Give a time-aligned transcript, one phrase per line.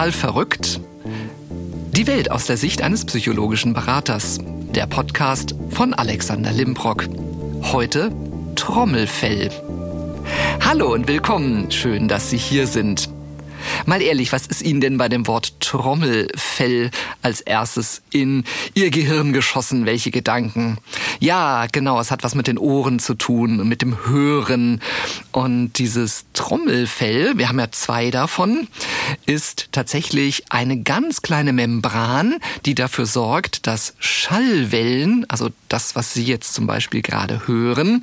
[0.00, 0.80] Total verrückt?
[1.92, 4.38] Die Welt aus der Sicht eines psychologischen Beraters.
[4.74, 7.06] Der Podcast von Alexander Limbrock.
[7.64, 8.10] Heute
[8.54, 9.50] Trommelfell.
[10.64, 11.70] Hallo und willkommen.
[11.70, 13.10] Schön, dass Sie hier sind.
[13.84, 19.34] Mal ehrlich, was ist Ihnen denn bei dem Wort Trommelfell als erstes in Ihr Gehirn
[19.34, 19.84] geschossen?
[19.84, 20.78] Welche Gedanken?
[21.22, 24.80] Ja, genau, es hat was mit den Ohren zu tun, mit dem Hören.
[25.32, 28.68] Und dieses Trommelfell, wir haben ja zwei davon,
[29.26, 36.24] ist tatsächlich eine ganz kleine Membran, die dafür sorgt, dass Schallwellen, also das, was Sie
[36.24, 38.02] jetzt zum Beispiel gerade hören,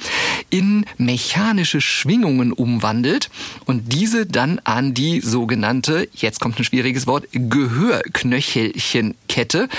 [0.51, 3.31] in mechanische Schwingungen umwandelt
[3.65, 9.69] und diese dann an die sogenannte, jetzt kommt ein schwieriges Wort, Gehörknöchelchenkette,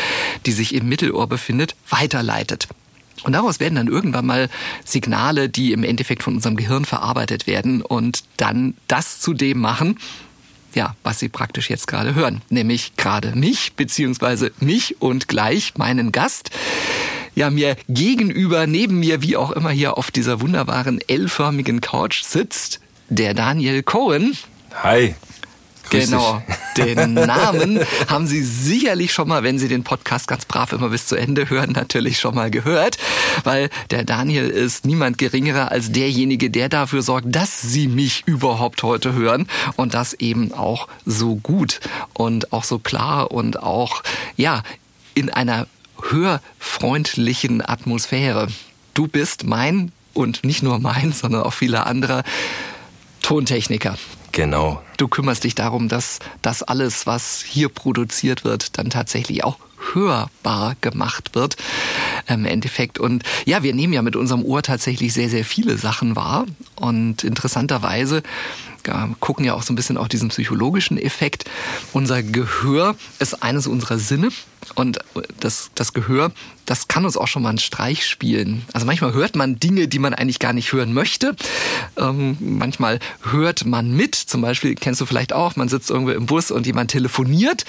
[0.45, 2.67] die sich im Mittelohr befindet, weiterleitet.
[3.25, 4.49] Und daraus werden dann irgendwann mal
[4.85, 9.99] Signale, die im Endeffekt von unserem Gehirn verarbeitet werden und dann das zu dem machen,
[10.75, 16.13] ja, was Sie praktisch jetzt gerade hören, nämlich gerade mich, beziehungsweise mich und gleich meinen
[16.13, 16.51] Gast.
[17.35, 22.81] Ja, mir gegenüber, neben mir, wie auch immer hier auf dieser wunderbaren L-förmigen Couch sitzt
[23.09, 24.37] der Daniel Cohen.
[24.83, 25.15] Hi.
[25.91, 26.43] Genau,
[26.77, 31.07] den Namen haben Sie sicherlich schon mal, wenn Sie den Podcast ganz brav immer bis
[31.07, 32.99] zu Ende hören, natürlich schon mal gehört,
[33.45, 38.83] weil der Daniel ist niemand geringerer als derjenige, der dafür sorgt, dass Sie mich überhaupt
[38.83, 41.81] heute hören und das eben auch so gut
[42.13, 44.03] und auch so klar und auch,
[44.37, 44.63] ja,
[45.15, 45.67] in einer
[46.11, 48.49] hörfreundlichen Atmosphäre.
[48.95, 52.23] Du bist mein und nicht nur mein, sondern auch viele andere
[53.23, 53.97] Tontechniker.
[54.33, 54.83] Genau.
[54.97, 59.59] Du kümmerst dich darum, dass das alles, was hier produziert wird, dann tatsächlich auch
[59.95, 61.57] hörbar gemacht wird
[62.27, 62.99] im Endeffekt.
[62.99, 66.47] Und ja, wir nehmen ja mit unserem Ohr tatsächlich sehr, sehr viele Sachen wahr.
[66.77, 68.23] Und interessanterweise
[69.21, 71.45] gucken ja auch so ein bisschen auf diesen psychologischen Effekt.
[71.93, 74.31] Unser Gehör ist eines unserer Sinne
[74.75, 74.99] und
[75.41, 76.33] das, das Gehör,
[76.67, 78.65] das kann uns auch schon mal einen Streich spielen.
[78.73, 81.35] Also manchmal hört man Dinge, die man eigentlich gar nicht hören möchte.
[81.97, 82.99] Ähm, manchmal
[83.31, 84.15] hört man mit.
[84.15, 87.65] Zum Beispiel kennst du vielleicht auch, man sitzt irgendwo im Bus und jemand telefoniert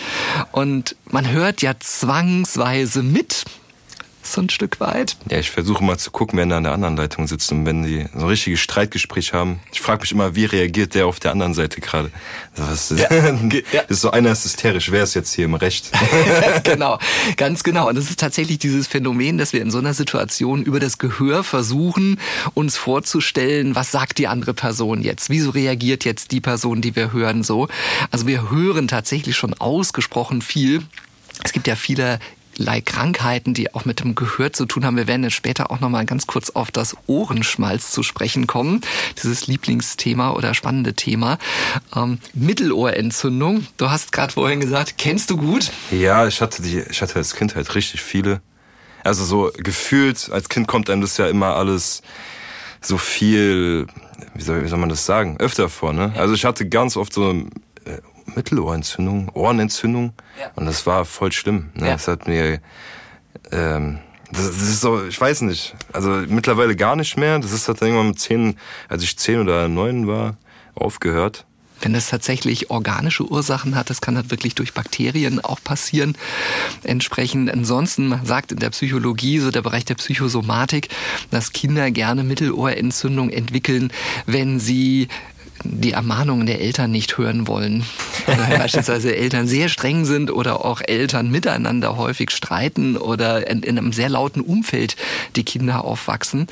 [0.52, 3.46] und man hört ja zwangsweise mit
[4.22, 5.18] so ein Stück weit.
[5.30, 7.84] Ja, ich versuche mal zu gucken, wer da an der anderen Leitung sitzt und wenn
[7.84, 9.60] die so ein richtiges Streitgespräch haben.
[9.72, 12.12] Ich frage mich immer, wie reagiert der auf der anderen Seite gerade?
[12.56, 13.10] Das ist, ja.
[13.88, 15.92] ist so einer ist hysterisch, wer ist jetzt hier im Recht?
[16.64, 17.00] genau,
[17.38, 17.88] ganz genau.
[17.90, 21.44] Und es ist tatsächlich dieses Phänomen, dass wir in so einer Situation über das Gehör
[21.44, 22.20] versuchen,
[22.54, 25.30] uns vorzustellen, was sagt die andere Person jetzt?
[25.30, 27.68] Wieso reagiert jetzt die Person, die wir hören, so?
[28.12, 30.84] Also wir hören tatsächlich schon ausgesprochen viel.
[31.44, 32.20] Es gibt ja viele
[32.82, 34.98] Krankheiten, die auch mit dem Gehör zu tun haben.
[34.98, 38.82] Wir werden jetzt später auch noch mal ganz kurz auf das Ohrenschmalz zu sprechen kommen.
[39.22, 41.38] Dieses Lieblingsthema oder spannende Thema.
[41.96, 43.66] Ähm, Mittelohrentzündung.
[43.78, 45.72] Du hast gerade vorhin gesagt, kennst du gut?
[45.92, 48.42] Ja, ich hatte die, ich hatte als Kind halt richtig viele.
[49.04, 52.02] Also so gefühlt, als Kind kommt einem das ja immer alles
[52.82, 53.88] so viel,
[54.34, 56.14] wie soll, wie soll man das sagen, öfter vor, ne?
[56.16, 57.46] Also ich hatte ganz oft so
[58.40, 60.14] Mittelohrentzündung, Ohrenentzündung.
[60.40, 60.52] Ja.
[60.56, 61.72] Und das war voll schlimm.
[61.76, 61.88] Ne?
[61.88, 61.94] Ja.
[61.94, 62.62] Das hat mir,
[63.52, 64.00] ähm,
[64.32, 67.40] das, das, ist so, ich weiß nicht, also mittlerweile gar nicht mehr.
[67.40, 68.58] Das ist halt irgendwann mit zehn,
[68.88, 70.38] als ich zehn oder neun war,
[70.74, 71.46] aufgehört.
[71.82, 76.18] Wenn das tatsächlich organische Ursachen hat, das kann halt wirklich durch Bakterien auch passieren.
[76.84, 80.90] Entsprechend ansonsten, man sagt in der Psychologie, so der Bereich der Psychosomatik,
[81.32, 83.94] dass Kinder gerne Mittelohrentzündung entwickeln,
[84.26, 85.08] wenn sie
[85.64, 87.86] die Ermahnungen der Eltern nicht hören wollen.
[88.28, 93.78] Also beispielsweise Eltern sehr streng sind oder auch Eltern miteinander häufig streiten oder in, in,
[93.78, 94.96] einem sehr lauten Umfeld
[95.36, 96.48] die Kinder aufwachsen.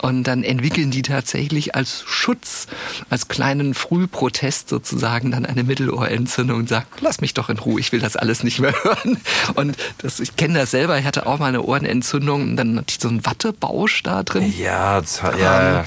[0.00, 2.66] Und dann entwickeln die tatsächlich als Schutz,
[3.10, 7.92] als kleinen Frühprotest sozusagen dann eine Mittelohrentzündung und sagen, lass mich doch in Ruhe, ich
[7.92, 9.18] will das alles nicht mehr hören.
[9.54, 12.86] Und das, ich kenne das selber, ich hatte auch mal eine Ohrenentzündung und dann hatte
[12.90, 14.52] ich so einen Wattebausch da drin.
[14.58, 15.84] Ja, das, ja, ja.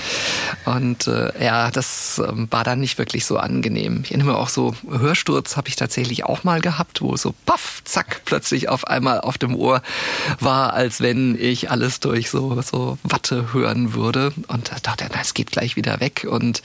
[0.66, 4.02] Und äh, ja, das ähm, war dann nicht wirklich so angenehm.
[4.04, 7.84] Ich erinnere mich auch so, Hörsturz habe ich tatsächlich auch mal gehabt, wo so paff,
[7.84, 9.84] zack, plötzlich auf einmal auf dem Ohr
[10.40, 14.34] war, als wenn ich alles durch so, so Watte hören würde.
[14.48, 16.26] Und da dachte ich, na, es geht gleich wieder weg.
[16.28, 16.64] Und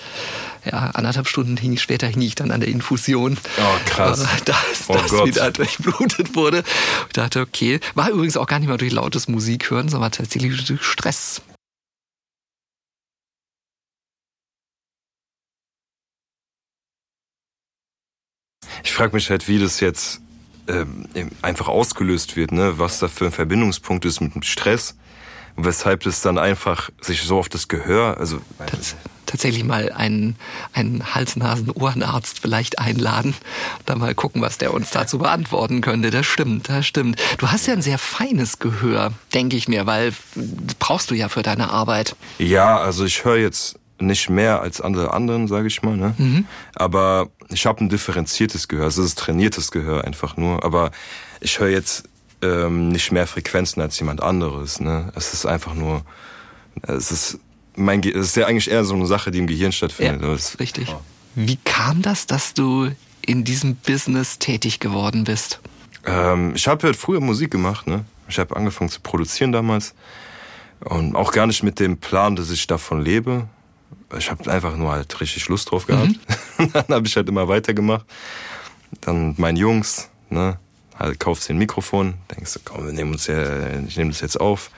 [0.64, 3.36] ja, anderthalb Stunden hing ich, später hing ich dann an der Infusion.
[3.58, 4.24] Oh, krass.
[4.46, 4.56] Dass
[4.88, 5.26] oh das Gott.
[5.26, 6.64] wieder durchblutet wurde.
[7.08, 10.64] Ich dachte, okay, war übrigens auch gar nicht mal durch lautes Musik hören, sondern tatsächlich
[10.64, 11.42] durch Stress.
[18.84, 20.20] Ich frage mich halt, wie das jetzt
[20.68, 21.06] ähm,
[21.42, 22.78] einfach ausgelöst wird, ne?
[22.78, 24.96] was da für ein Verbindungspunkt ist mit dem Stress,
[25.56, 28.96] weshalb das dann einfach sich so auf das Gehör, also Tats
[29.32, 30.36] tatsächlich mal einen,
[30.74, 33.34] einen Hals-Nasen-Ohrenarzt vielleicht einladen
[33.78, 36.10] und dann mal gucken, was der uns dazu beantworten könnte.
[36.10, 37.18] Das stimmt, das stimmt.
[37.38, 40.12] Du hast ja ein sehr feines Gehör, denke ich mir, weil
[40.78, 42.14] brauchst du ja für deine Arbeit.
[42.38, 45.96] Ja, also ich höre jetzt nicht mehr als andere anderen, sage ich mal.
[45.96, 46.14] Ne?
[46.18, 46.46] Mhm.
[46.74, 48.86] Aber ich habe ein differenziertes Gehör.
[48.86, 50.64] Es ist trainiertes Gehör einfach nur.
[50.64, 50.90] Aber
[51.40, 52.04] ich höre jetzt
[52.42, 54.80] ähm, nicht mehr Frequenzen als jemand anderes.
[54.80, 55.12] Ne?
[55.14, 56.02] Es ist einfach nur,
[56.82, 57.38] es ist
[57.74, 60.22] mein, es ist ja eigentlich eher so eine Sache, die im Gehirn stattfindet.
[60.22, 60.88] Ja, ist richtig.
[60.88, 61.00] Ja.
[61.34, 62.90] Wie kam das, dass du
[63.24, 65.60] in diesem Business tätig geworden bist?
[66.04, 67.86] Ähm, ich habe halt früher Musik gemacht.
[67.86, 68.04] Ne?
[68.28, 69.94] Ich habe angefangen zu produzieren damals
[70.80, 73.48] und auch gar nicht mit dem Plan, dass ich davon lebe.
[74.18, 76.08] Ich habe einfach nur halt richtig Lust drauf gehabt.
[76.58, 76.72] Mhm.
[76.72, 78.06] dann habe ich halt immer weitergemacht.
[79.00, 80.58] Dann meinen Jungs, ne,
[80.98, 84.20] halt kaufst dir ein Mikrofon, denkst du, komm, wir nehmen uns ja, ich nehme das
[84.20, 84.70] jetzt auf.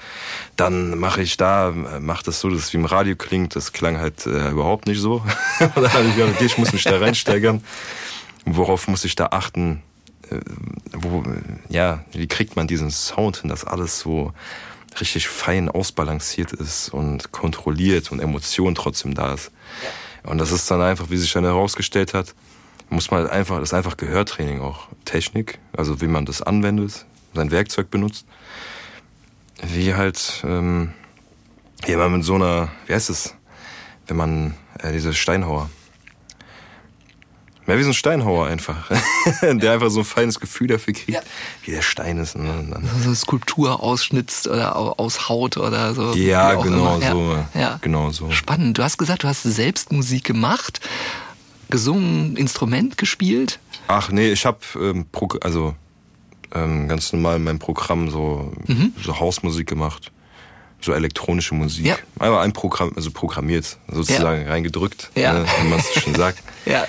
[0.57, 3.57] Dann mache ich da, mach das so, dass es wie im Radio klingt.
[3.57, 5.25] Das klang halt äh, überhaupt nicht so.
[5.59, 7.63] Dann habe ich gedacht, okay, ich muss mich da reinsteigern.
[8.47, 9.83] Worauf muss ich da achten?
[10.31, 10.41] Äh,
[10.93, 11.25] wo,
[11.69, 14.33] ja, wie kriegt man diesen Sound hin, dass alles so
[15.01, 19.51] richtig fein ausbalanciert ist und kontrolliert und Emotion trotzdem da ist.
[20.23, 22.35] Und das ist dann einfach, wie sich dann herausgestellt hat,
[22.89, 24.89] muss man halt einfach, das ist einfach Gehörtraining auch.
[25.05, 28.27] Technik, also wie man das anwendet, sein Werkzeug benutzt.
[29.63, 30.93] Wie halt, ähm,
[31.87, 33.35] wie man mit so einer, wie heißt es,
[34.07, 35.71] wenn man, äh, diese Steinhauer,
[37.67, 38.91] Mehr wie so ein Steinhauer einfach.
[39.43, 41.21] der einfach so ein feines Gefühl dafür kriegt, ja.
[41.63, 42.37] wie der Stein ist.
[42.37, 42.67] Ne?
[42.71, 46.13] Dann also Skulptur ausschnitzt oder aushaut oder so.
[46.15, 47.39] Ja, genau so.
[47.55, 47.79] Ja.
[47.81, 48.31] genau so.
[48.31, 48.77] Spannend.
[48.77, 50.81] Du hast gesagt, du hast selbst Musik gemacht,
[51.71, 53.59] gesungen, Instrument gespielt.
[53.87, 55.07] Ach nee, ich habe ähm,
[55.41, 55.75] also
[56.55, 58.93] ähm, ganz normal in meinem Programm so, mhm.
[59.03, 60.11] so Hausmusik gemacht
[60.81, 61.87] so elektronische Musik.
[61.87, 61.97] Ja.
[62.19, 64.49] Einmal ein Programm, also programmiert, sozusagen ja.
[64.49, 65.33] reingedrückt, ja.
[65.33, 66.43] ne, wie man es schon sagt.
[66.67, 66.85] ja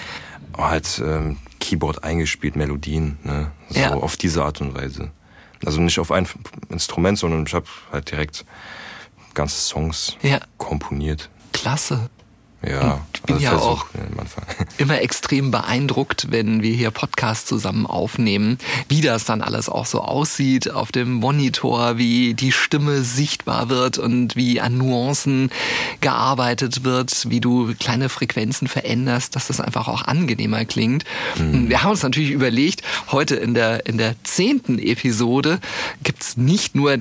[0.58, 3.52] halt ähm, Keyboard eingespielt, Melodien, ne?
[3.70, 3.94] So ja.
[3.94, 5.12] auf diese Art und Weise.
[5.66, 6.28] Also nicht auf ein
[6.70, 8.46] Instrument, sondern ich habe halt direkt
[9.34, 10.40] ganze Songs ja.
[10.58, 11.30] komponiert.
[11.54, 12.10] Klasse.
[12.68, 13.86] Ja, ich bin also ja auch
[14.78, 18.58] immer extrem beeindruckt, wenn wir hier Podcasts zusammen aufnehmen,
[18.90, 23.98] wie das dann alles auch so aussieht auf dem Monitor, wie die Stimme sichtbar wird
[23.98, 25.52] und wie an Nuancen
[26.02, 31.04] gearbeitet wird, wie du kleine Frequenzen veränderst, dass das einfach auch angenehmer klingt.
[31.38, 31.70] Mhm.
[31.70, 35.60] Wir haben uns natürlich überlegt, heute in der, in der zehnten Episode
[36.04, 36.98] gibt's nicht nur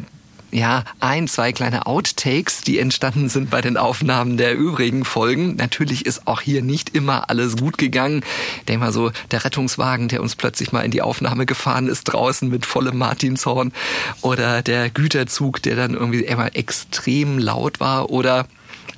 [0.54, 5.56] ja, ein, zwei kleine Outtakes, die entstanden sind bei den Aufnahmen der übrigen Folgen.
[5.56, 8.24] Natürlich ist auch hier nicht immer alles gut gegangen.
[8.68, 12.48] Denk mal so, der Rettungswagen, der uns plötzlich mal in die Aufnahme gefahren ist, draußen
[12.48, 13.72] mit vollem Martinshorn
[14.20, 18.46] oder der Güterzug, der dann irgendwie immer extrem laut war oder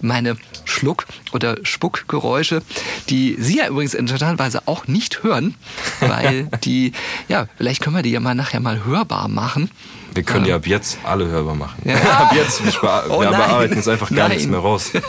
[0.03, 0.37] meine
[0.67, 2.61] Schluck- oder Spuckgeräusche,
[3.09, 5.55] die Sie ja übrigens interessanterweise auch nicht hören,
[6.01, 6.93] weil die,
[7.29, 9.71] ja, vielleicht können wir die ja mal nachher mal hörbar machen.
[10.17, 10.59] Wir können ja.
[10.59, 11.83] die ab jetzt alle hörbar machen.
[11.85, 11.95] Ja.
[12.19, 14.39] ab jetzt, wir, oh bearbeiten jetzt einfach gar nein.
[14.39, 14.91] nichts mehr raus.
[14.93, 15.01] Da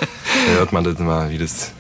[0.59, 1.71] hört man das mal, wie das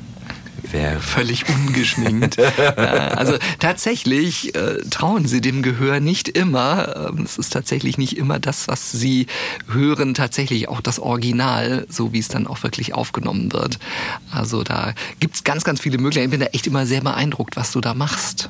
[0.71, 0.99] wäre.
[0.99, 2.39] Völlig ungeschminkt.
[2.77, 7.09] also tatsächlich äh, trauen sie dem Gehör nicht immer.
[7.09, 9.27] Ähm, es ist tatsächlich nicht immer das, was sie
[9.69, 13.79] hören, tatsächlich auch das Original, so wie es dann auch wirklich aufgenommen wird.
[14.31, 16.27] Also da gibt's ganz, ganz viele Möglichkeiten.
[16.27, 18.49] Ich bin da echt immer sehr beeindruckt, was du da machst.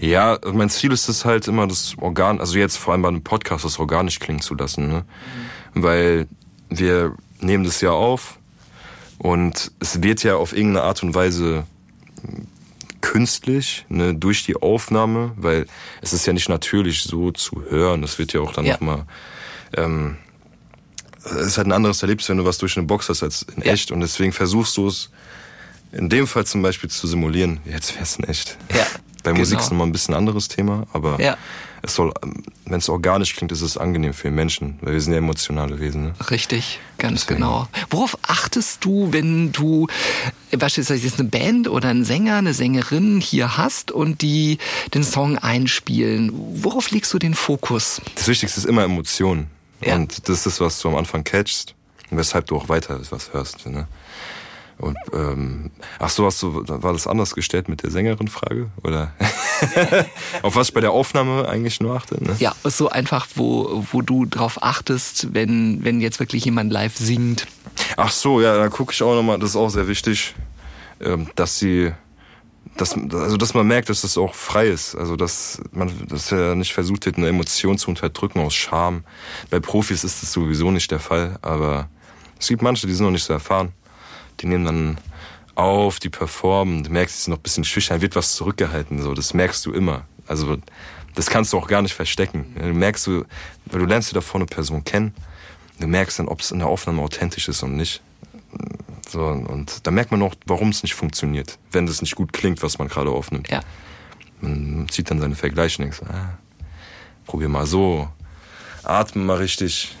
[0.00, 3.22] Ja, mein Ziel ist es halt immer, das Organ, also jetzt vor allem bei einem
[3.22, 5.04] Podcast, das organisch klingen zu lassen, ne?
[5.74, 5.82] Mhm.
[5.82, 6.28] Weil
[6.70, 8.38] wir nehmen das ja auf
[9.18, 11.64] und es wird ja auf irgendeine Art und Weise
[13.02, 15.66] künstlich, ne, durch die Aufnahme, weil
[16.00, 18.02] es ist ja nicht natürlich so zu hören.
[18.02, 18.74] Das wird ja auch dann ja.
[18.74, 19.04] nochmal,
[19.76, 20.16] ähm,
[21.24, 23.62] es ist halt ein anderes Erlebnis, wenn du was durch eine Box hast als in
[23.62, 23.72] ja.
[23.72, 25.10] echt und deswegen versuchst du es
[25.92, 27.60] in dem Fall zum Beispiel zu simulieren.
[27.64, 28.56] Jetzt wär's in echt.
[28.74, 28.86] Ja.
[29.22, 29.60] Bei Musik genau.
[29.60, 31.36] ist nochmal ein bisschen anderes Thema, aber ja.
[31.82, 32.12] es soll,
[32.64, 36.04] wenn es organisch klingt, ist es angenehm für Menschen, weil wir sind ja emotionale Wesen.
[36.04, 36.14] Ne?
[36.30, 37.40] Richtig, ganz Deswegen.
[37.40, 37.68] genau.
[37.90, 39.86] Worauf achtest du, wenn du
[40.56, 44.58] beispielsweise jetzt eine Band oder einen Sänger, eine Sängerin hier hast und die
[44.94, 46.32] den Song einspielen?
[46.62, 48.00] Worauf legst du den Fokus?
[48.14, 49.48] Das Wichtigste ist immer Emotion.
[49.84, 49.96] Ja.
[49.96, 51.74] Und das ist das, was du am Anfang catchst
[52.10, 53.66] und weshalb du auch weiter was hörst.
[53.66, 53.86] Ne?
[54.80, 58.70] Und ähm, ach so, hast du, war das anders gestellt mit der Sängerin-Frage?
[58.82, 59.12] Oder
[60.42, 62.22] auf was ich bei der Aufnahme eigentlich nur achte?
[62.22, 62.34] Ne?
[62.38, 67.46] Ja, so einfach, wo, wo du drauf achtest, wenn, wenn jetzt wirklich jemand live singt.
[67.98, 70.34] Ach so, ja, da gucke ich auch nochmal, das ist auch sehr wichtig,
[71.00, 71.92] ähm, dass sie
[72.76, 74.94] dass, also dass man merkt, dass das auch frei ist.
[74.94, 79.04] Also dass man dass er nicht versucht hat, eine Emotion zu unterdrücken aus Scham.
[79.50, 81.90] Bei Profis ist das sowieso nicht der Fall, aber
[82.38, 83.74] es gibt manche, die sind noch nicht so erfahren
[84.40, 84.98] die nehmen dann
[85.54, 89.14] auf, die performen, du merkst, sie sind noch ein bisschen schüchtern, wird was zurückgehalten, so,
[89.14, 90.06] das merkst du immer.
[90.26, 90.56] Also,
[91.14, 92.54] das kannst du auch gar nicht verstecken.
[92.56, 93.24] Du merkst du,
[93.66, 95.14] weil du lernst da vorne eine Person kennen,
[95.78, 98.00] du merkst dann, ob es in der Aufnahme authentisch ist und nicht.
[99.08, 102.62] So, und da merkt man auch, warum es nicht funktioniert, wenn das nicht gut klingt,
[102.62, 103.50] was man gerade aufnimmt.
[103.50, 103.60] Ja.
[104.40, 106.38] Man zieht dann seine Vergleiche und denkt, ah,
[107.26, 108.08] probier mal so,
[108.82, 109.96] atme mal richtig.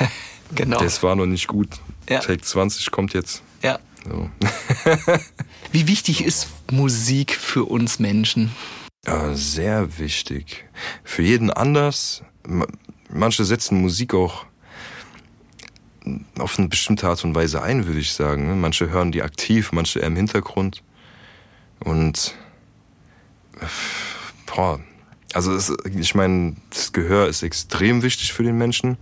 [0.54, 0.78] genau.
[0.80, 1.68] Das war noch nicht gut.
[2.08, 2.20] Ja.
[2.20, 3.43] Take 20 kommt jetzt.
[4.04, 4.30] So.
[5.72, 8.50] Wie wichtig ist Musik für uns Menschen?
[9.06, 10.64] Ja, sehr wichtig.
[11.02, 12.22] Für jeden anders.
[12.46, 12.66] Ma-
[13.10, 14.44] Manche setzen Musik auch
[16.38, 18.60] auf eine bestimmte Art und Weise ein, würde ich sagen.
[18.60, 20.82] Manche hören die aktiv, manche eher im Hintergrund.
[21.80, 22.34] Und
[24.46, 24.80] boah,
[25.32, 28.96] also es, ich meine, das Gehör ist extrem wichtig für den Menschen.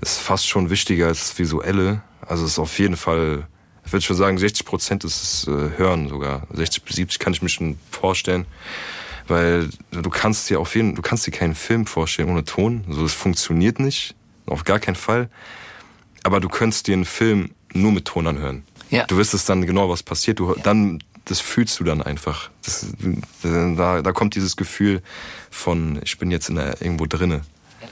[0.00, 2.02] Ist fast schon wichtiger als das Visuelle.
[2.20, 3.46] Also es ist auf jeden Fall,
[3.94, 6.46] würde schon sagen, 60 Prozent ist das äh, Hören sogar.
[6.52, 8.46] 60 bis 70 kann ich mir schon vorstellen.
[9.26, 12.84] Weil du kannst dir auf jeden, du kannst dir keinen Film vorstellen ohne Ton.
[12.90, 14.14] So, das funktioniert nicht.
[14.46, 15.30] Auf gar keinen Fall.
[16.22, 18.64] Aber du könntest dir einen Film nur mit Ton anhören.
[18.90, 19.06] Ja.
[19.06, 20.38] Du wüsstest dann genau, was passiert.
[20.40, 22.50] Du, dann, das fühlst du dann einfach.
[22.64, 22.86] Das,
[23.42, 25.02] da, da kommt dieses Gefühl
[25.50, 27.42] von, ich bin jetzt in der, irgendwo drinne.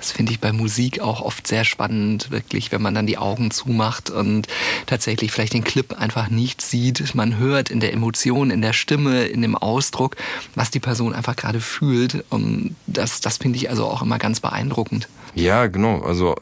[0.03, 3.53] Das finde ich bei Musik auch oft sehr spannend, wirklich, wenn man dann die Augen
[3.53, 4.49] zumacht und
[4.87, 7.15] tatsächlich vielleicht den Clip einfach nicht sieht.
[7.15, 10.17] Man hört in der Emotion, in der Stimme, in dem Ausdruck,
[10.57, 12.25] was die Person einfach gerade fühlt.
[12.31, 15.09] Und das, das finde ich also auch immer ganz beeindruckend.
[15.37, 16.01] Ja, genau.
[16.01, 16.35] Also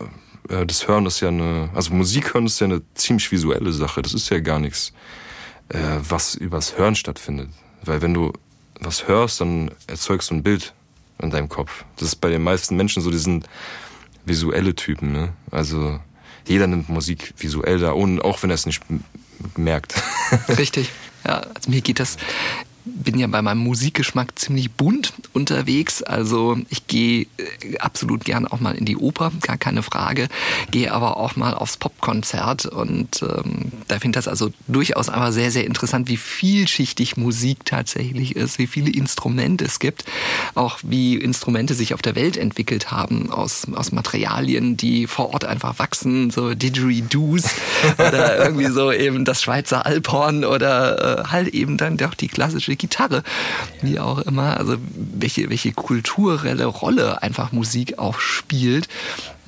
[0.49, 4.01] äh, das Hören ist ja eine, also Musik hören ist ja eine ziemlich visuelle Sache.
[4.01, 4.95] Das ist ja gar nichts,
[5.69, 7.51] äh, was übers Hören stattfindet.
[7.85, 8.33] Weil wenn du
[8.81, 10.73] was hörst, dann erzeugst du ein Bild
[11.23, 11.85] in deinem Kopf.
[11.97, 13.47] Das ist bei den meisten Menschen so, die sind
[14.25, 15.13] visuelle Typen.
[15.13, 15.33] Ne?
[15.51, 16.01] Also
[16.47, 18.83] jeder nimmt Musik visuell da, auch wenn er es nicht
[19.57, 19.95] merkt.
[20.49, 20.91] Richtig.
[21.25, 22.17] Ja, also mir geht das,
[22.85, 26.03] bin ja bei meinem Musikgeschmack ziemlich bunt unterwegs.
[26.03, 30.29] Also ich gehe äh, absolut gern auch mal in die Oper, gar keine Frage.
[30.71, 35.33] Gehe aber auch mal aufs Popkonzert und ähm, da finde ich das also durchaus einfach
[35.33, 40.05] sehr, sehr interessant, wie vielschichtig Musik tatsächlich ist, wie viele Instrumente es gibt,
[40.55, 45.45] auch wie Instrumente sich auf der Welt entwickelt haben aus, aus Materialien, die vor Ort
[45.45, 47.45] einfach wachsen, so Didgeridoos
[47.99, 52.77] oder irgendwie so eben das Schweizer Alphorn oder äh, halt eben dann doch die klassische
[52.81, 53.23] Gitarre,
[53.83, 54.57] wie auch immer.
[54.57, 58.89] Also welche, welche kulturelle Rolle einfach Musik auch spielt.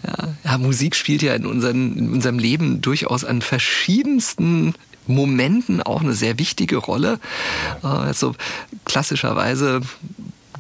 [0.07, 4.75] Ja, ja, Musik spielt ja in, unseren, in unserem Leben durchaus an verschiedensten
[5.07, 7.19] Momenten auch eine sehr wichtige Rolle.
[7.83, 8.35] Also
[8.85, 9.81] klassischerweise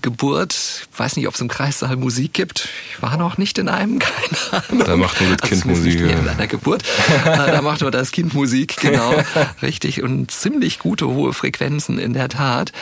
[0.02, 2.68] Geburt, weiß nicht, ob es im Kreissaal Musik gibt.
[2.90, 4.84] Ich war noch nicht in einem, keine Ahnung.
[4.86, 6.32] Da macht nur das Kind zumindest nicht Musik, ja.
[6.32, 6.82] einer Geburt.
[7.24, 9.14] Äh, da macht nur das Kind Musik, genau.
[9.62, 10.02] Richtig.
[10.02, 12.72] Und ziemlich gute hohe Frequenzen in der Tat.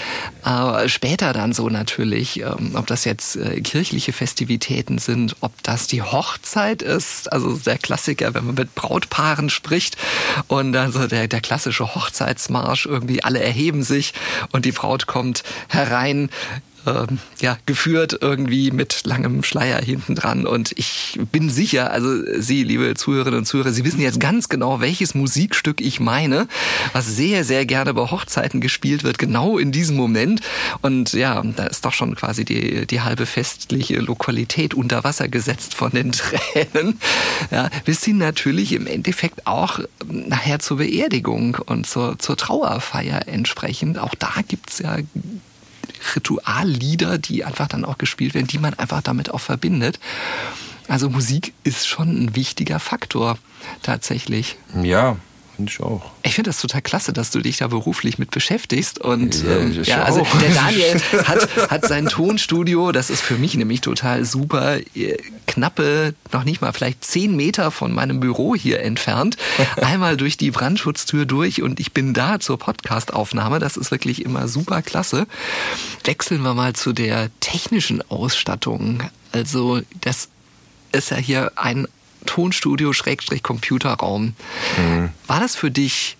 [0.42, 5.86] Aber später dann so natürlich, ähm, ob das jetzt äh, kirchliche Festivitäten sind, ob das
[5.86, 9.96] die Hochzeit ist, also der Klassiker, wenn man mit Brautpaaren spricht
[10.48, 14.14] und dann so der, der klassische Hochzeitsmarsch, irgendwie alle erheben sich
[14.52, 16.30] und die Braut kommt herein
[16.86, 20.46] ähm, ja, geführt irgendwie mit langem Schleier hinten dran.
[20.46, 22.08] Und ich bin sicher, also
[22.40, 26.48] Sie, liebe Zuhörerinnen und Zuhörer, Sie wissen jetzt ganz genau, welches Musikstück ich meine,
[26.92, 30.40] was sehr, sehr gerne bei Hochzeiten gespielt wird, genau in diesem Moment.
[30.82, 35.74] Und ja, da ist doch schon quasi die, die halbe festliche Lokalität unter Wasser gesetzt
[35.74, 36.98] von den Tränen.
[37.50, 43.98] Ja, bis hin natürlich im Endeffekt auch nachher zur Beerdigung und zur, zur Trauerfeier entsprechend.
[43.98, 44.98] Auch da gibt's ja
[46.14, 49.98] Rituallieder, die einfach dann auch gespielt werden, die man einfach damit auch verbindet.
[50.88, 53.38] Also Musik ist schon ein wichtiger Faktor
[53.82, 54.56] tatsächlich.
[54.82, 55.16] Ja,
[55.60, 56.10] finde ich auch.
[56.22, 58.98] Ich finde das total klasse, dass du dich da beruflich mit beschäftigst.
[58.98, 60.38] Und Ja, ähm, ja, also auch.
[60.38, 66.14] der Daniel hat, hat sein Tonstudio, das ist für mich nämlich total super, äh, knappe,
[66.32, 69.36] noch nicht mal vielleicht zehn Meter von meinem Büro hier entfernt.
[69.76, 73.58] Einmal durch die Brandschutztür durch und ich bin da zur Podcastaufnahme.
[73.58, 75.26] Das ist wirklich immer super klasse.
[76.04, 79.02] Wechseln wir mal zu der technischen Ausstattung.
[79.32, 80.28] Also das
[80.92, 81.86] ist ja hier ein
[82.26, 84.34] Tonstudio Schrägstrich Computerraum.
[85.26, 86.16] War das für dich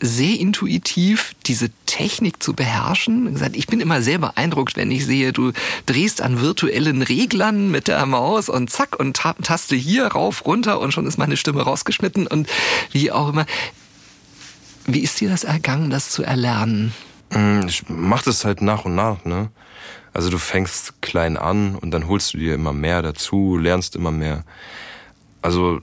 [0.00, 3.40] sehr intuitiv, diese Technik zu beherrschen?
[3.54, 5.52] Ich bin immer sehr beeindruckt, wenn ich sehe, du
[5.86, 10.80] drehst an virtuellen Reglern mit der Maus und zack und ta- taste hier rauf, runter
[10.80, 12.48] und schon ist meine Stimme rausgeschnitten und
[12.92, 13.46] wie auch immer.
[14.86, 16.92] Wie ist dir das ergangen, das zu erlernen?
[17.30, 19.50] Mm, Ich mach das halt nach und nach, ne?
[20.12, 24.10] Also du fängst klein an und dann holst du dir immer mehr dazu, lernst immer
[24.12, 24.44] mehr.
[25.44, 25.82] Also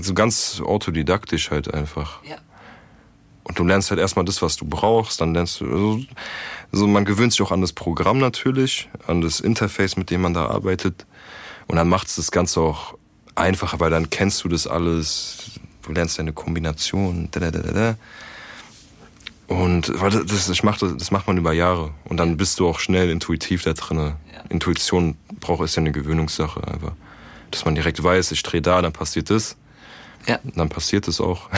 [0.00, 2.22] so ganz autodidaktisch halt einfach.
[2.24, 2.36] Ja.
[3.42, 6.00] und du lernst halt erstmal das, was du brauchst, dann lernst du, also,
[6.70, 10.32] also man gewöhnt sich auch an das Programm natürlich, an das Interface, mit dem man
[10.32, 11.06] da arbeitet.
[11.66, 12.96] Und dann macht es das Ganze auch
[13.34, 17.94] einfacher, weil dann kennst du das alles, du lernst deine Kombination, da, da, da, da.
[19.48, 21.90] Und weil das, das, macht, das macht man über Jahre.
[22.04, 23.98] Und dann bist du auch schnell intuitiv da drin.
[23.98, 24.14] Ja.
[24.50, 26.92] Intuition braucht ist ja eine Gewöhnungssache einfach.
[27.56, 29.56] Dass man direkt weiß, ich drehe da, dann passiert das.
[30.26, 30.38] Ja.
[30.44, 31.48] Dann passiert es auch.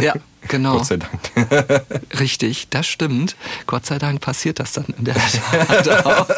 [0.00, 0.14] Ja,
[0.48, 0.78] genau.
[0.78, 1.84] Gott sei Dank.
[2.18, 3.36] Richtig, das stimmt.
[3.66, 6.28] Gott sei Dank passiert das dann in der Tat auch.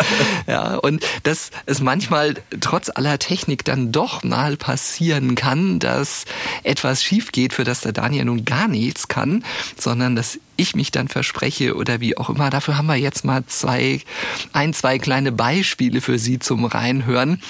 [0.46, 6.24] Ja, und dass es manchmal trotz aller Technik dann doch mal passieren kann, dass
[6.62, 9.44] etwas schief geht, für das der Daniel nun gar nichts kann,
[9.76, 12.50] sondern dass ich mich dann verspreche oder wie auch immer.
[12.50, 14.00] Dafür haben wir jetzt mal zwei,
[14.52, 17.40] ein, zwei kleine Beispiele für Sie zum Reinhören.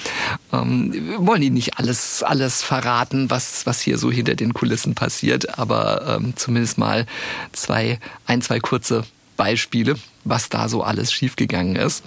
[0.53, 4.95] Ähm, wir wollen Ihnen nicht alles, alles verraten, was, was hier so hinter den Kulissen
[4.95, 7.07] passiert, aber ähm, zumindest mal
[7.53, 9.03] zwei, ein, zwei kurze
[9.37, 12.05] Beispiele, was da so alles schiefgegangen ist.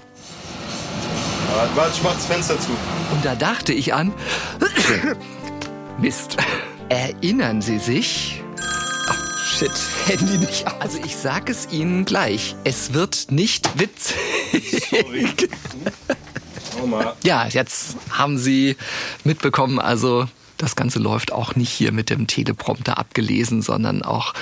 [1.76, 2.72] Warte, ich mach das Fenster zu.
[3.12, 4.14] Und da dachte ich an,
[6.00, 6.38] Mist.
[6.88, 8.42] Erinnern Sie sich,
[9.46, 9.72] Shit,
[10.08, 10.74] Handy nicht aus.
[10.80, 12.56] Also ich sag es Ihnen gleich.
[12.64, 14.88] Es wird nicht witzig.
[14.90, 15.28] Sorry.
[17.24, 18.78] ja, jetzt haben Sie
[19.24, 20.28] mitbekommen, also
[20.60, 24.34] das Ganze läuft auch nicht hier mit dem Teleprompter abgelesen, sondern auch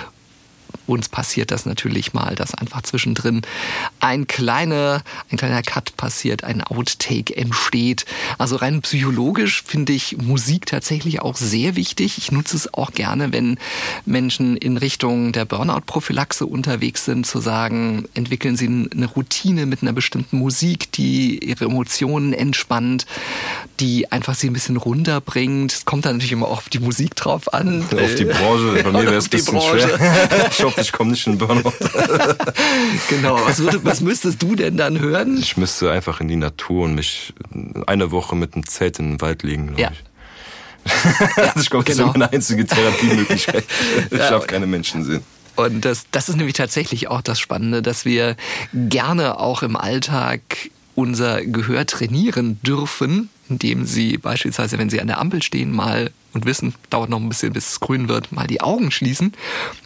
[0.88, 3.42] uns passiert das natürlich mal, dass einfach zwischendrin
[4.00, 8.06] ein kleiner, ein kleiner Cut passiert, ein Outtake entsteht.
[8.38, 12.18] Also rein psychologisch finde ich Musik tatsächlich auch sehr wichtig.
[12.18, 13.60] Ich nutze es auch gerne, wenn
[14.06, 19.94] Menschen in Richtung der Burnout-Prophylaxe unterwegs sind, zu sagen, entwickeln sie eine Routine mit einer
[19.94, 23.06] bestimmten Musik, die ihre Emotionen entspannt,
[23.80, 25.72] die einfach sie ein bisschen runterbringt.
[25.72, 27.84] Es kommt dann natürlich immer auch auf die Musik drauf an.
[27.84, 28.84] Auf die Branche.
[28.84, 30.00] Bei mir wäre es ein bisschen schwer.
[30.50, 31.72] Ich hoffe, ich komme nicht in Burnout.
[33.10, 33.40] genau.
[33.46, 35.38] Was, würde, was müsstest du denn dann hören?
[35.38, 37.34] Ich müsste einfach in die Natur und mich
[37.86, 39.92] eine Woche mit einem Zelt in den Wald legen, glaube ja.
[39.92, 40.04] ich.
[41.38, 42.10] Ja, ich glaube, das genau.
[42.10, 43.64] ist meine einzige Therapiemöglichkeit.
[44.10, 44.40] Ich ja.
[44.40, 45.24] keine Menschen sehen.
[45.58, 48.36] Und das, das ist nämlich tatsächlich auch das Spannende, dass wir
[48.74, 50.42] gerne auch im Alltag
[50.98, 56.48] unser Gehör trainieren dürfen, indem sie beispielsweise, wenn sie an der Ampel stehen, mal und
[56.48, 59.32] wissen, dauert noch ein bisschen, bis es grün wird, mal die Augen schließen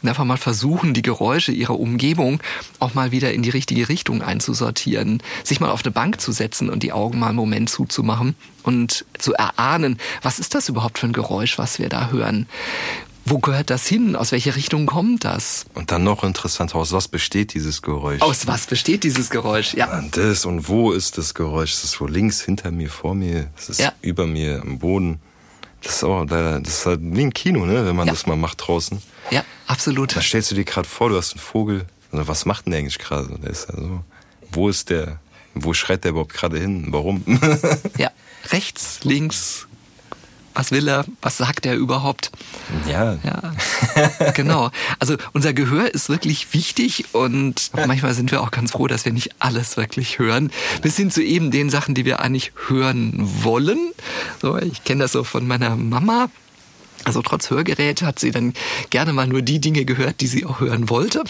[0.01, 2.41] und einfach mal versuchen, die Geräusche ihrer Umgebung
[2.79, 6.69] auch mal wieder in die richtige Richtung einzusortieren, sich mal auf eine Bank zu setzen
[6.69, 11.07] und die Augen mal einen Moment zuzumachen und zu erahnen, was ist das überhaupt für
[11.07, 12.47] ein Geräusch, was wir da hören?
[13.25, 14.15] Wo gehört das hin?
[14.15, 15.65] Aus welcher Richtung kommt das?
[15.73, 18.21] Und dann noch interessant, aus was besteht dieses Geräusch?
[18.21, 19.73] Aus was besteht dieses Geräusch?
[19.73, 19.97] Ja.
[19.97, 21.73] Und das und wo ist das Geräusch?
[21.73, 23.49] Ist es wo links, hinter mir, vor mir?
[23.57, 23.93] Ist es ja.
[24.01, 25.19] über mir, am Boden?
[25.83, 28.13] Das ist, auch, das ist halt wie ein Kino, ne, wenn man ja.
[28.13, 29.01] das mal macht draußen.
[29.31, 30.15] Ja, absolut.
[30.15, 31.85] Da stellst du dir gerade vor, du hast einen Vogel.
[32.11, 33.39] Also was macht denn der eigentlich gerade?
[33.41, 34.03] Der ist ja so.
[34.51, 35.19] Wo ist der?
[35.53, 36.87] Wo schreit der überhaupt gerade hin?
[36.89, 37.23] Warum?
[37.97, 38.11] ja,
[38.51, 39.67] rechts, links,
[40.53, 42.31] was will er, was sagt er überhaupt.
[42.89, 43.17] Ja.
[43.23, 43.53] ja.
[44.33, 44.71] Genau.
[44.99, 49.13] Also unser Gehör ist wirklich wichtig und manchmal sind wir auch ganz froh, dass wir
[49.13, 50.51] nicht alles wirklich hören.
[50.81, 53.91] Bis hin zu eben den Sachen, die wir eigentlich hören wollen.
[54.41, 56.29] So, ich kenne das so von meiner Mama.
[57.03, 58.53] Also trotz Hörgerät hat sie dann
[58.89, 61.23] gerne mal nur die Dinge gehört, die sie auch hören wollte.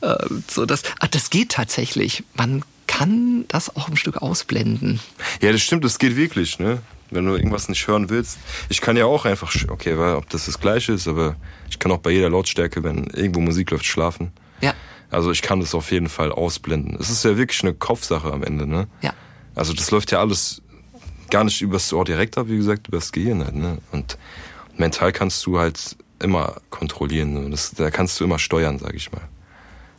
[0.00, 0.14] Äh,
[0.48, 2.24] so dass, ah, das geht tatsächlich.
[2.34, 5.00] Man kann das auch ein Stück ausblenden.
[5.40, 6.82] Ja, das stimmt, das geht wirklich, ne?
[7.10, 8.38] Wenn du irgendwas nicht hören willst.
[8.68, 11.36] Ich kann ja auch einfach, okay, weil, ob das das Gleiche ist, aber
[11.70, 14.32] ich kann auch bei jeder Lautstärke, wenn irgendwo Musik läuft, schlafen.
[14.60, 14.74] Ja.
[15.10, 16.96] Also ich kann das auf jeden Fall ausblenden.
[17.00, 18.88] Es ist ja wirklich eine Kopfsache am Ende, ne?
[19.00, 19.14] Ja.
[19.54, 20.62] Also das läuft ja alles
[21.30, 23.78] gar nicht übers Ohr direkt ab, wie gesagt, übers Gehirn halt, ne?
[23.92, 24.18] Und
[24.76, 27.50] mental kannst du halt immer kontrollieren.
[27.50, 29.22] Das, da kannst du immer steuern, sag ich mal.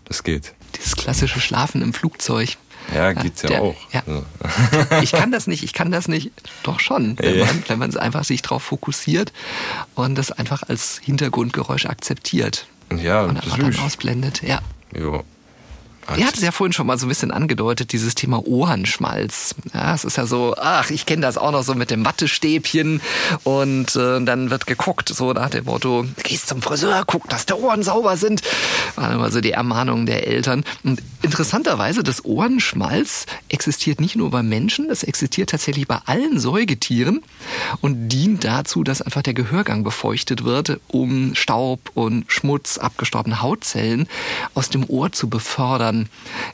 [0.05, 0.53] Das geht.
[0.75, 2.57] Dieses klassische Schlafen im Flugzeug.
[2.93, 3.75] Ja, geht's ja, der, auch.
[3.91, 4.03] Ja.
[5.01, 6.31] Ich kann das nicht, ich kann das nicht.
[6.63, 9.31] Doch schon, wenn man, man einfach sich darauf fokussiert
[9.95, 12.65] und das einfach als Hintergrundgeräusch akzeptiert.
[12.95, 14.41] Ja, und einfach dann ausblendet.
[14.41, 14.59] Ja.
[14.97, 15.23] Jo.
[16.17, 19.55] Ihr hattet es ja vorhin schon mal so ein bisschen angedeutet, dieses Thema Ohrenschmalz.
[19.73, 23.01] Ja, es ist ja so, ach, ich kenne das auch noch so mit dem Wattestäbchen
[23.43, 27.53] und äh, dann wird geguckt, so nach dem Motto, gehst zum Friseur, guck, dass die
[27.53, 28.41] Ohren sauber sind.
[28.95, 30.63] War immer so die Ermahnung der Eltern.
[30.83, 37.21] Und interessanterweise, das Ohrenschmalz existiert nicht nur beim Menschen, es existiert tatsächlich bei allen Säugetieren
[37.81, 44.07] und dient dazu, dass einfach der Gehörgang befeuchtet wird, um Staub und Schmutz, abgestorbene Hautzellen
[44.53, 45.98] aus dem Ohr zu befördern.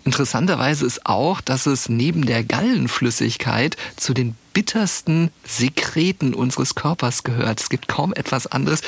[0.06, 7.60] Interessanterweise ist auch, dass es neben der Gallenflüssigkeit zu den bittersten Sekreten unseres Körpers gehört.
[7.60, 8.82] Es gibt kaum etwas anderes.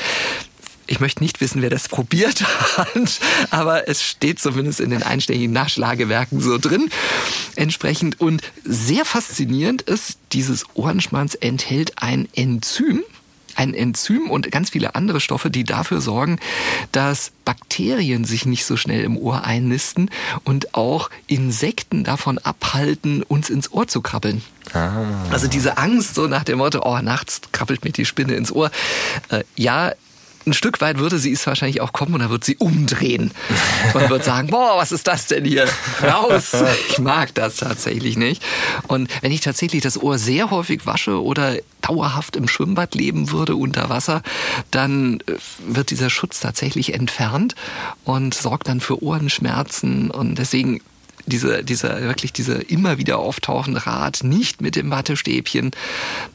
[0.90, 2.42] Ich möchte nicht wissen, wer das probiert
[2.78, 6.88] hat, aber es steht zumindest in den einschlägigen Nachschlagewerken so drin.
[7.56, 13.04] Entsprechend und sehr faszinierend ist, dieses Ohrenschmalz enthält ein Enzym,
[13.58, 16.38] ein Enzym und ganz viele andere Stoffe, die dafür sorgen,
[16.92, 20.10] dass Bakterien sich nicht so schnell im Ohr einnisten
[20.44, 24.42] und auch Insekten davon abhalten, uns ins Ohr zu krabbeln.
[24.72, 25.24] Ah.
[25.30, 28.70] Also diese Angst so nach dem Motto, oh, nachts krabbelt mir die Spinne ins Ohr.
[29.28, 29.92] Äh, ja,
[30.46, 33.32] ein Stück weit würde sie es wahrscheinlich auch kommen und dann wird sie umdrehen
[33.94, 35.68] und wird sagen, boah, was ist das denn hier?
[36.02, 36.52] Raus!
[36.88, 38.42] Ich mag das tatsächlich nicht.
[38.86, 43.56] Und wenn ich tatsächlich das Ohr sehr häufig wasche oder dauerhaft im Schwimmbad leben würde
[43.56, 44.22] unter Wasser,
[44.70, 45.34] dann äh,
[45.66, 47.54] wird dieser Schutz tatsächlich entfernt
[48.04, 50.80] und sorgt dann für Ohrenschmerzen und deswegen
[51.28, 55.70] diese, dieser, wirklich diese immer wieder auftauchende Rat, nicht mit dem Wattestäbchen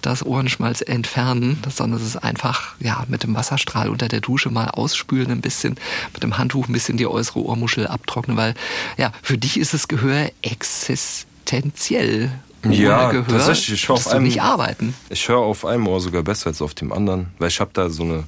[0.01, 4.69] das Ohrenschmalz entfernen, sondern es ist einfach, ja, mit dem Wasserstrahl unter der Dusche mal
[4.69, 5.75] ausspülen ein bisschen,
[6.13, 8.53] mit dem Handtuch ein bisschen die äußere Ohrmuschel abtrocknen, weil,
[8.97, 12.31] ja, für dich ist das Gehör existenziell.
[12.65, 13.83] Ohne ja, Gehör tatsächlich.
[13.83, 14.93] Ich höre auf einem, nicht arbeiten.
[15.09, 17.89] Ich höre auf einem Ohr sogar besser als auf dem anderen, weil ich habe da
[17.89, 18.23] so eine,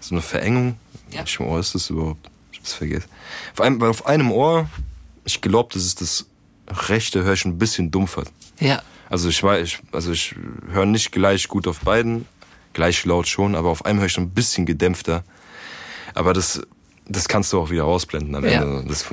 [0.00, 0.76] so eine Verengung.
[1.10, 1.20] Ja.
[1.20, 2.28] Welchem Ohr ist das überhaupt?
[2.52, 3.08] Ich hab's vergessen.
[3.54, 4.68] Auf einem, auf einem Ohr
[5.28, 6.26] ich glaube, das ist das
[6.88, 8.24] rechte höre ich ein bisschen dumpfer.
[8.58, 8.82] Ja.
[9.10, 10.34] Also ich weiß, ich, also ich
[10.70, 12.26] höre nicht gleich gut auf beiden,
[12.72, 15.22] gleich laut schon, aber auf einem höre ich schon ein bisschen gedämpfter.
[16.14, 16.62] Aber das,
[17.06, 18.62] das kannst du auch wieder ausblenden am ja.
[18.62, 18.84] Ende.
[18.88, 19.04] Das,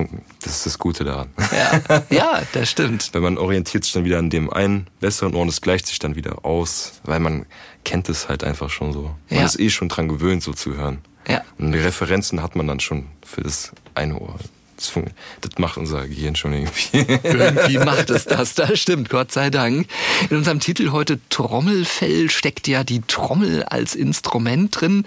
[0.42, 1.28] das ist das Gute daran.
[1.38, 2.02] Ja.
[2.10, 3.10] ja, das stimmt.
[3.12, 5.98] Weil man orientiert sich dann wieder an dem einen besseren Ohr und es gleicht sich
[5.98, 7.44] dann wieder aus, weil man
[7.84, 9.14] kennt es halt einfach schon so.
[9.28, 9.44] Man ja.
[9.44, 10.98] ist eh schon dran gewöhnt, so zu hören.
[11.28, 11.42] Ja.
[11.58, 14.38] Und die Referenzen hat man dann schon für das eine Ohr.
[14.76, 14.92] Das,
[15.40, 16.98] das macht unser Gehirn schon irgendwie.
[17.22, 19.88] irgendwie macht es das, das stimmt, Gott sei Dank.
[20.30, 25.04] In unserem Titel heute Trommelfell steckt ja die Trommel als Instrument drin.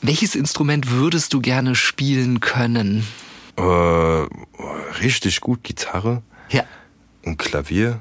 [0.00, 3.06] Welches Instrument würdest du gerne spielen können?
[3.56, 3.62] Äh,
[5.00, 6.22] richtig gut Gitarre.
[6.50, 6.64] Ja.
[7.22, 8.00] Und Klavier.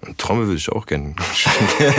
[0.00, 1.92] Und Trommel würde ich auch gerne spielen.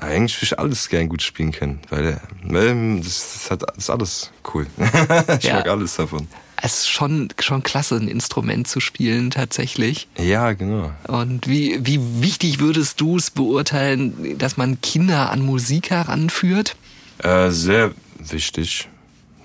[0.00, 4.30] Eigentlich würde ich alles gern gut spielen können, weil, weil das, hat, das ist alles
[4.54, 4.66] cool.
[5.38, 5.54] ich ja.
[5.54, 6.28] mag alles davon.
[6.60, 10.08] Es ist schon, schon klasse, ein Instrument zu spielen, tatsächlich.
[10.18, 10.92] Ja, genau.
[11.06, 16.76] Und wie, wie wichtig würdest du es beurteilen, dass man Kinder an Musik heranführt?
[17.18, 18.88] Äh, sehr wichtig,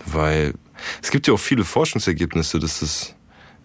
[0.06, 0.54] weil
[1.02, 3.16] es gibt ja auch viele Forschungsergebnisse, dass das,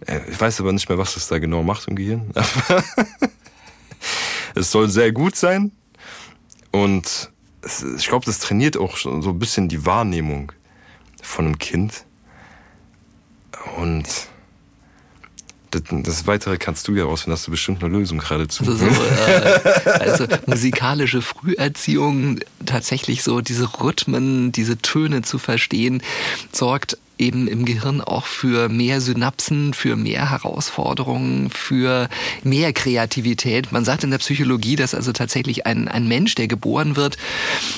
[0.06, 2.30] äh, ich weiß aber nicht mehr, was das da genau macht im Gehirn.
[4.54, 5.72] es soll sehr gut sein,
[6.82, 7.30] und
[7.96, 10.52] ich glaube, das trainiert auch so ein bisschen die Wahrnehmung
[11.22, 12.04] von einem Kind.
[13.76, 14.06] Und
[15.70, 18.64] das, das, Weitere kannst du ja rausfinden, hast du bestimmt eine Lösung gerade zu.
[18.64, 26.02] Also, so, äh, also musikalische Früherziehung, tatsächlich so diese Rhythmen, diese Töne zu verstehen,
[26.52, 32.08] sorgt eben im Gehirn auch für mehr Synapsen, für mehr Herausforderungen, für
[32.42, 33.72] mehr Kreativität.
[33.72, 37.16] Man sagt in der Psychologie, dass also tatsächlich ein, ein Mensch, der geboren wird,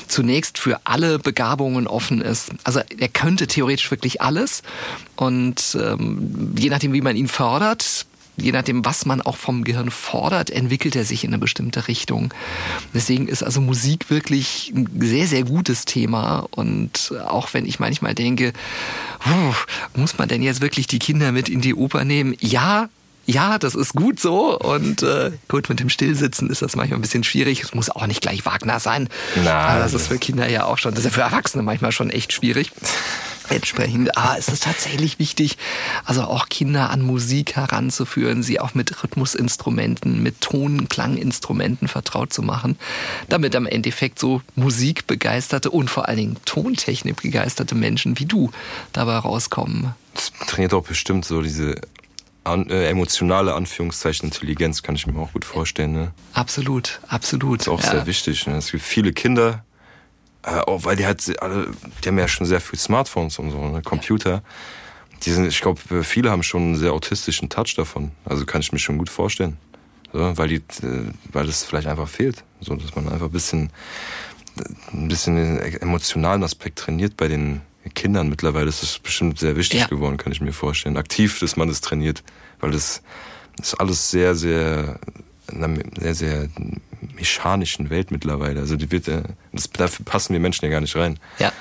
[0.07, 2.53] zunächst für alle Begabungen offen ist.
[2.65, 4.63] Also er könnte theoretisch wirklich alles
[5.17, 9.91] und ähm, je nachdem, wie man ihn fördert, je nachdem, was man auch vom Gehirn
[9.91, 12.33] fordert, entwickelt er sich in eine bestimmte Richtung.
[12.95, 16.47] Deswegen ist also Musik wirklich ein sehr, sehr gutes Thema.
[16.51, 18.53] Und auch wenn ich manchmal denke,
[19.95, 22.35] muss man denn jetzt wirklich die Kinder mit in die Oper nehmen?
[22.41, 22.89] Ja,
[23.27, 24.59] ja, das ist gut so.
[24.59, 27.63] Und äh, gut, mit dem Stillsitzen ist das manchmal ein bisschen schwierig.
[27.63, 29.09] Es muss auch nicht gleich Wagner sein.
[29.37, 29.79] Nein.
[29.79, 32.33] Das ist für Kinder ja auch schon, das ist ja für Erwachsene manchmal schon echt
[32.33, 32.73] schwierig.
[33.51, 35.59] Entsprechend ah, ist es tatsächlich wichtig,
[36.05, 42.79] also auch Kinder an Musik heranzuführen, sie auch mit Rhythmusinstrumenten, mit Tonklanginstrumenten vertraut zu machen,
[43.29, 48.51] damit am Endeffekt so musikbegeisterte und vor allen Dingen Tontechnik begeisterte Menschen wie du
[48.93, 49.95] dabei rauskommen.
[50.15, 51.81] Das trainiert auch bestimmt so diese
[52.45, 55.93] an, äh, emotionale Anführungszeichen Intelligenz, kann ich mir auch gut vorstellen.
[55.93, 56.13] Ne?
[56.33, 57.61] Absolut, absolut.
[57.61, 57.91] Das ist auch ja.
[57.91, 58.47] sehr wichtig.
[58.47, 58.57] Ne?
[58.57, 59.65] Es gibt viele Kinder,
[60.43, 61.69] äh, auch weil die halt alle,
[62.03, 64.43] die haben ja schon sehr viel Smartphones und so, ne, Computer.
[65.25, 68.13] Die sind, ich glaube, viele haben schon einen sehr autistischen Touch davon.
[68.25, 69.59] Also kann ich mir schon gut vorstellen.
[70.13, 72.43] So, weil die, äh, weil das vielleicht einfach fehlt.
[72.61, 73.71] So, dass man einfach ein bisschen,
[74.93, 77.61] ein bisschen den emotionalen Aspekt trainiert bei den
[77.95, 78.29] Kindern.
[78.29, 79.87] Mittlerweile ist das bestimmt sehr wichtig ja.
[79.87, 80.97] geworden, kann ich mir vorstellen.
[80.97, 82.23] Aktiv, dass man das trainiert.
[82.61, 83.03] Weil das
[83.61, 84.99] ist alles sehr, sehr,
[85.99, 86.49] sehr, sehr
[87.15, 88.61] mechanischen Welt mittlerweile.
[88.61, 91.19] Also die wird, äh, das, dafür passen wir Menschen ja gar nicht rein.
[91.39, 91.53] Ja.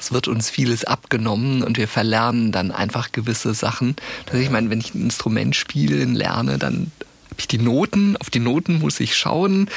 [0.00, 3.96] Es wird uns vieles abgenommen und wir verlernen dann einfach gewisse Sachen.
[4.26, 6.92] Also ich meine, wenn ich ein Instrument spielen lerne, dann
[7.46, 9.70] die Noten, auf die Noten muss ich schauen.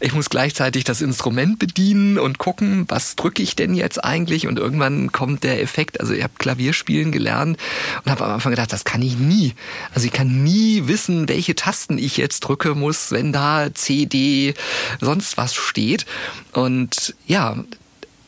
[0.00, 4.46] Ich muss gleichzeitig das Instrument bedienen und gucken, was drücke ich denn jetzt eigentlich?
[4.46, 7.58] Und irgendwann kommt der Effekt, also ich habe Klavierspielen gelernt
[8.04, 9.54] und habe am Anfang gedacht, das kann ich nie.
[9.94, 14.54] Also ich kann nie wissen, welche Tasten ich jetzt drücke muss, wenn da C, D,
[15.00, 16.06] sonst was steht.
[16.52, 17.56] Und ja,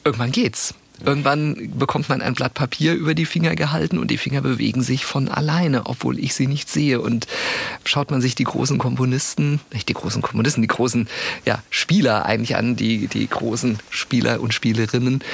[0.04, 0.74] irgendwann geht's.
[1.02, 5.04] Irgendwann bekommt man ein Blatt Papier über die Finger gehalten und die Finger bewegen sich
[5.04, 7.00] von alleine, obwohl ich sie nicht sehe.
[7.00, 7.26] Und
[7.84, 11.08] schaut man sich die großen Komponisten, nicht die großen Komponisten, die großen
[11.44, 15.24] ja, Spieler eigentlich an, die, die großen Spieler und Spielerinnen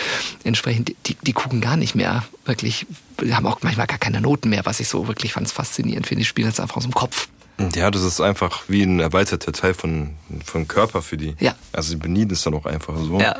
[0.44, 2.86] entsprechend, die, die gucken gar nicht mehr wirklich,
[3.20, 6.22] die haben auch manchmal gar keine Noten mehr, was ich so wirklich ganz faszinierend finde.
[6.22, 7.28] Die spielen jetzt einfach aus dem Kopf.
[7.74, 11.34] Ja, das ist einfach wie ein erweiterter Teil von, von Körper für die.
[11.40, 11.54] Ja.
[11.72, 13.20] Also die benieden es dann auch einfach so.
[13.20, 13.36] Ja.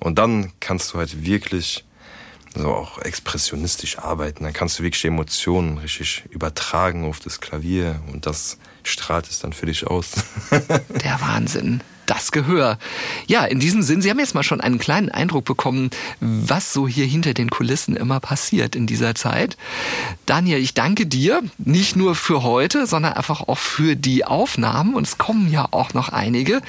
[0.00, 1.84] Und dann kannst du halt wirklich
[2.54, 4.44] so auch expressionistisch arbeiten.
[4.44, 9.40] Dann kannst du wirklich die Emotionen richtig übertragen auf das Klavier und das strahlt es
[9.40, 10.12] dann für dich aus.
[10.50, 12.78] Der Wahnsinn das Gehör.
[13.26, 15.90] Ja, in diesem Sinn, Sie haben jetzt mal schon einen kleinen Eindruck bekommen,
[16.20, 19.56] was so hier hinter den Kulissen immer passiert in dieser Zeit.
[20.26, 24.94] Daniel, ich danke dir nicht nur für heute, sondern einfach auch für die Aufnahmen.
[24.94, 26.62] Und es kommen ja auch noch einige.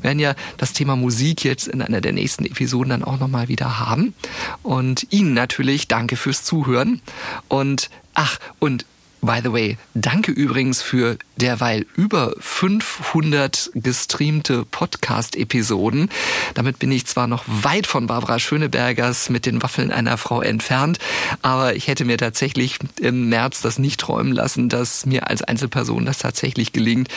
[0.00, 3.48] Wir werden ja das Thema Musik jetzt in einer der nächsten Episoden dann auch nochmal
[3.48, 4.14] wieder haben.
[4.62, 7.02] Und Ihnen natürlich danke fürs Zuhören.
[7.48, 8.86] Und ach, und
[9.24, 16.10] By the way, danke übrigens für derweil über 500 gestreamte Podcast-Episoden.
[16.52, 20.98] Damit bin ich zwar noch weit von Barbara Schönebergers mit den Waffeln einer Frau entfernt,
[21.40, 26.04] aber ich hätte mir tatsächlich im März das nicht träumen lassen, dass mir als Einzelperson
[26.04, 27.08] das tatsächlich gelingt,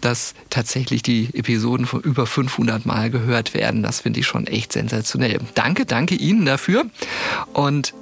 [0.00, 3.84] dass tatsächlich die Episoden von über 500 Mal gehört werden.
[3.84, 5.38] Das finde ich schon echt sensationell.
[5.54, 6.86] Danke, danke Ihnen dafür
[7.52, 7.94] und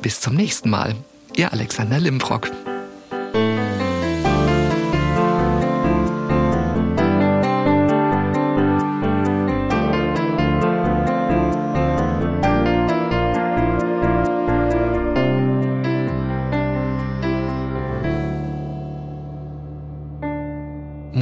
[0.00, 0.94] bis zum nächsten Mal.
[1.34, 2.48] Ihr Alexander Limbrock.